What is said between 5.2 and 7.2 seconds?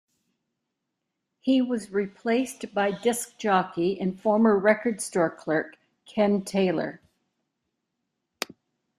clerk Ken Taylor.